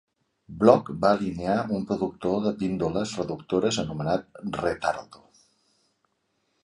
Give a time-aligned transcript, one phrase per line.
[0.61, 5.23] Block va alinear un productor de píndoles reductores anomenat "Retardo".